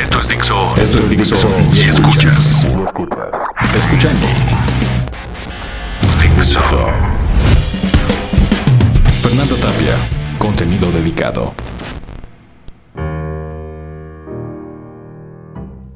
[0.00, 0.74] Esto es Dixo.
[0.78, 1.48] Esto es Dixo.
[1.74, 2.64] Y escuchas.
[3.76, 4.26] Escuchando.
[6.22, 6.60] Dixo.
[9.20, 9.96] Fernando Tapia.
[10.38, 11.52] Contenido dedicado.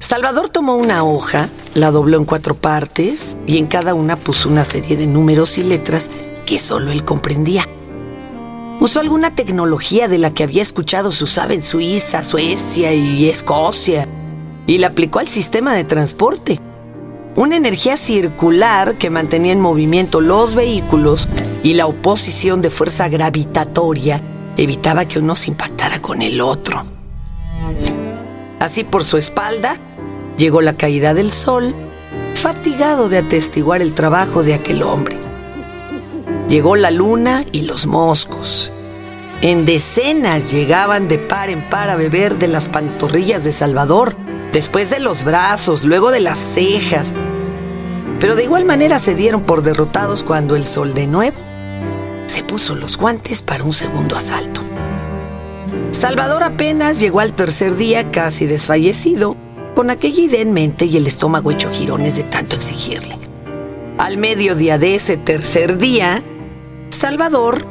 [0.00, 4.64] Salvador tomó una hoja, la dobló en cuatro partes y en cada una puso una
[4.64, 6.10] serie de números y letras
[6.44, 7.68] que solo él comprendía.
[8.80, 14.08] Usó alguna tecnología de la que había escuchado se usaba en Suiza, Suecia y Escocia
[14.66, 16.58] y la aplicó al sistema de transporte.
[17.34, 21.28] Una energía circular que mantenía en movimiento los vehículos
[21.62, 24.20] y la oposición de fuerza gravitatoria
[24.56, 26.84] evitaba que uno se impactara con el otro.
[28.60, 29.78] Así por su espalda
[30.36, 31.74] llegó la caída del sol,
[32.34, 35.21] fatigado de atestiguar el trabajo de aquel hombre.
[36.52, 38.70] Llegó la luna y los moscos.
[39.40, 44.14] En decenas llegaban de par en par a beber de las pantorrillas de Salvador,
[44.52, 47.14] después de los brazos, luego de las cejas.
[48.20, 51.38] Pero de igual manera se dieron por derrotados cuando el sol de nuevo
[52.26, 54.60] se puso los guantes para un segundo asalto.
[55.90, 59.36] Salvador apenas llegó al tercer día casi desfallecido,
[59.74, 63.16] con aquella idea en mente y el estómago hecho jirones de tanto exigirle.
[63.96, 66.22] Al mediodía de ese tercer día,
[67.02, 67.66] Salvador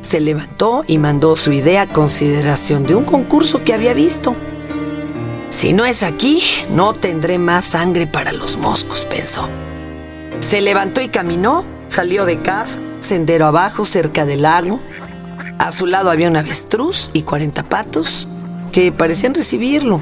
[0.00, 4.34] se levantó y mandó su idea a consideración de un concurso que había visto.
[5.50, 9.46] Si no es aquí, no tendré más sangre para los moscos, pensó.
[10.40, 14.80] Se levantó y caminó, salió de casa, sendero abajo, cerca del lago.
[15.58, 18.26] A su lado había un avestruz y 40 patos
[18.72, 20.00] que parecían recibirlo,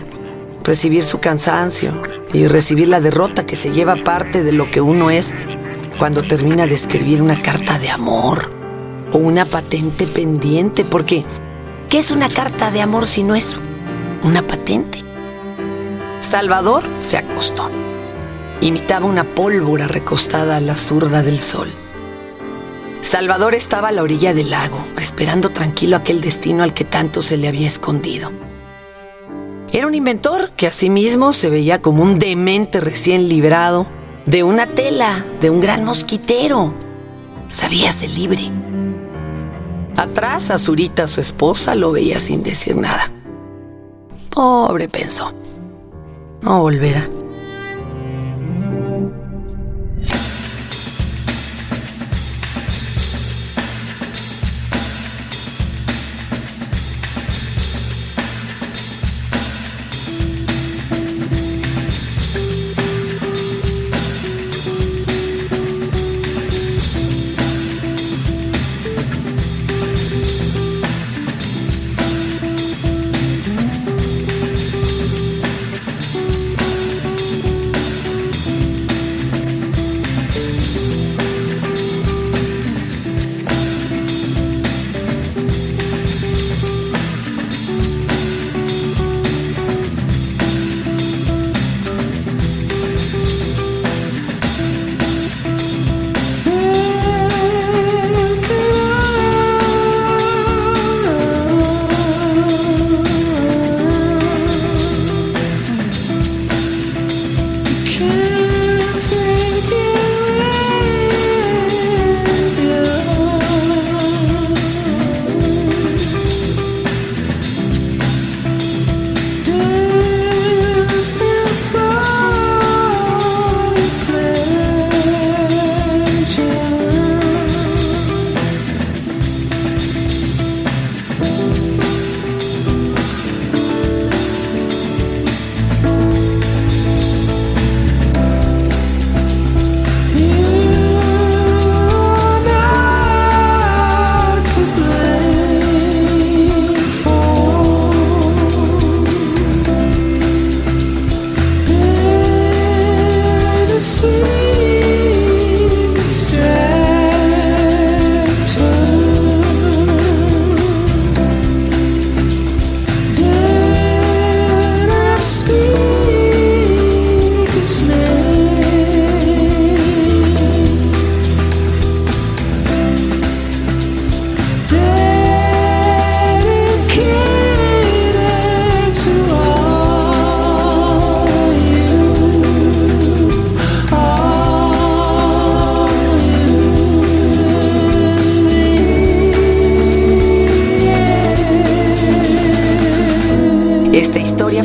[0.63, 2.01] recibir su cansancio
[2.33, 5.35] y recibir la derrota que se lleva parte de lo que uno es
[5.99, 8.60] cuando termina de escribir una carta de amor
[9.13, 11.25] o una patente pendiente, porque
[11.89, 13.61] ¿qué es una carta de amor si no es
[14.23, 15.03] una patente?
[16.21, 17.71] Salvador se acostó.
[18.61, 21.69] Imitaba una pólvora recostada a la zurda del sol.
[23.01, 27.37] Salvador estaba a la orilla del lago, esperando tranquilo aquel destino al que tanto se
[27.37, 28.31] le había escondido.
[29.73, 33.87] Era un inventor que asimismo se veía como un demente recién librado
[34.27, 36.75] de una tela, de un gran mosquitero.
[37.49, 38.51] Sabíase libre.
[39.97, 43.11] Atrás, Azurita, su esposa, lo veía sin decir nada.
[44.31, 45.33] Pobre, pensó.
[46.43, 47.07] No volverá.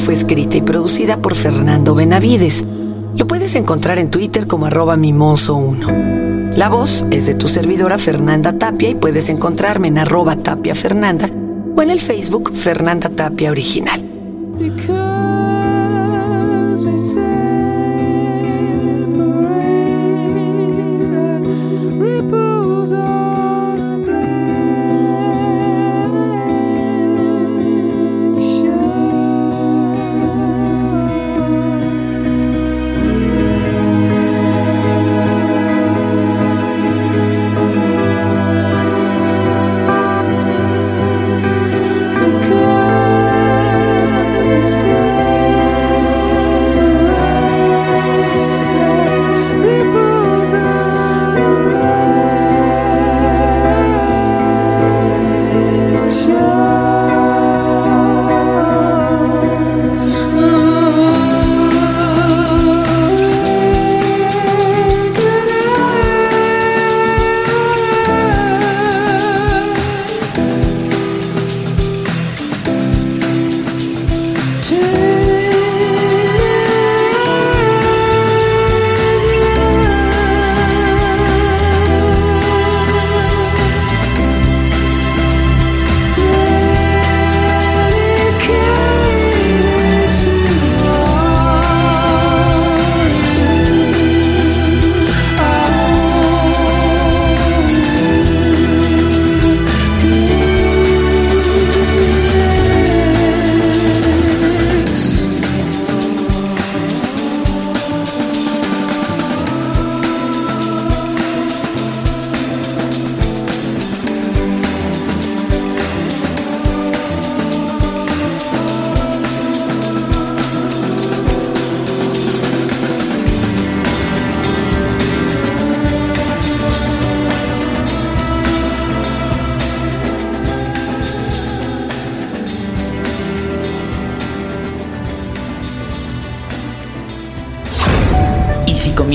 [0.06, 2.64] Fue escrita y producida por Fernando Benavides.
[3.18, 6.54] Lo puedes encontrar en Twitter como arroba mimoso1.
[6.56, 11.28] La voz es de tu servidora Fernanda Tapia y puedes encontrarme en arroba tapia Fernanda
[11.76, 14.00] o en el Facebook Fernanda Tapia Original.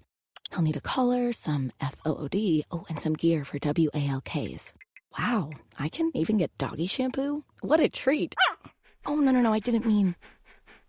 [0.52, 4.74] He'll need a collar, some FOOD, oh, and some gear for WALKs.
[5.18, 7.44] Wow, I can even get doggy shampoo?
[7.62, 8.36] What a treat!
[8.40, 8.72] Ah!
[9.06, 10.16] Oh, no, no, no, I didn't mean.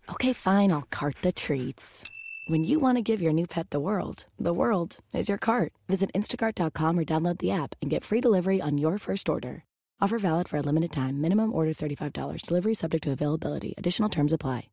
[0.09, 2.03] Okay, fine, I'll cart the treats.
[2.47, 5.73] When you want to give your new pet the world, the world is your cart.
[5.89, 9.65] Visit instacart.com or download the app and get free delivery on your first order.
[9.99, 11.19] Offer valid for a limited time.
[11.19, 12.43] Minimum order $35.
[12.43, 13.73] Delivery subject to availability.
[13.77, 14.69] Additional terms apply.